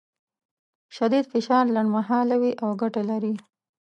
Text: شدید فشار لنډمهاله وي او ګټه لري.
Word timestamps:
شدید 0.95 1.25
فشار 1.33 1.63
لنډمهاله 1.75 2.35
وي 2.41 2.51
او 2.63 2.69
ګټه 2.81 3.01
لري. 3.09 3.33